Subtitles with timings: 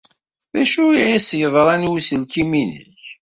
[0.53, 3.03] D acu ay as-yeḍran i uselkim-nnek?